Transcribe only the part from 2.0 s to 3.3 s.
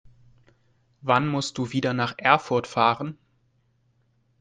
Erfurt fahren?